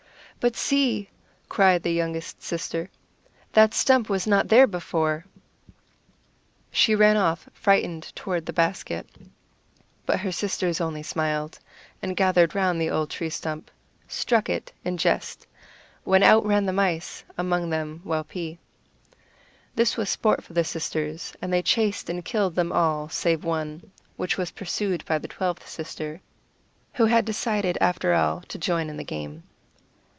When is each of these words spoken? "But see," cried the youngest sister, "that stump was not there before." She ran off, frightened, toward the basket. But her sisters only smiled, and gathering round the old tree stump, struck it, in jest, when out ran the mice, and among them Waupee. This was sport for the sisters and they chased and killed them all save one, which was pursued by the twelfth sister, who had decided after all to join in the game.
"But 0.43 0.55
see," 0.55 1.07
cried 1.49 1.83
the 1.83 1.93
youngest 1.93 2.41
sister, 2.41 2.89
"that 3.53 3.75
stump 3.75 4.09
was 4.09 4.25
not 4.25 4.47
there 4.47 4.65
before." 4.65 5.23
She 6.71 6.95
ran 6.95 7.15
off, 7.15 7.47
frightened, 7.53 8.11
toward 8.15 8.47
the 8.47 8.51
basket. 8.51 9.07
But 10.07 10.21
her 10.21 10.31
sisters 10.31 10.81
only 10.81 11.03
smiled, 11.03 11.59
and 12.01 12.17
gathering 12.17 12.49
round 12.55 12.81
the 12.81 12.89
old 12.89 13.11
tree 13.11 13.29
stump, 13.29 13.69
struck 14.07 14.49
it, 14.49 14.71
in 14.83 14.97
jest, 14.97 15.45
when 16.05 16.23
out 16.23 16.43
ran 16.43 16.65
the 16.65 16.73
mice, 16.73 17.23
and 17.29 17.35
among 17.45 17.69
them 17.69 18.01
Waupee. 18.03 18.57
This 19.75 19.95
was 19.95 20.09
sport 20.09 20.43
for 20.43 20.53
the 20.53 20.63
sisters 20.63 21.35
and 21.39 21.53
they 21.53 21.61
chased 21.61 22.09
and 22.09 22.25
killed 22.25 22.55
them 22.55 22.71
all 22.71 23.09
save 23.09 23.43
one, 23.43 23.91
which 24.17 24.39
was 24.39 24.49
pursued 24.49 25.05
by 25.05 25.19
the 25.19 25.27
twelfth 25.27 25.69
sister, 25.69 26.19
who 26.93 27.05
had 27.05 27.25
decided 27.25 27.77
after 27.79 28.15
all 28.15 28.41
to 28.47 28.57
join 28.57 28.89
in 28.89 28.97
the 28.97 29.03
game. 29.03 29.43